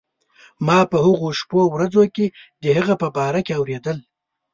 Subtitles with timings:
[0.67, 2.25] ما په هغو شپو ورځو کې
[2.63, 3.97] د هغه په باره کې اورېدل.